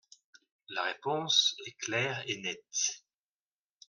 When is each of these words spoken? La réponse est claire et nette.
La 0.69 0.81
réponse 0.85 1.55
est 1.63 1.73
claire 1.77 2.23
et 2.25 2.41
nette. 2.41 3.03